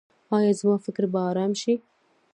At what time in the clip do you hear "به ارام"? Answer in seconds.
1.13-1.51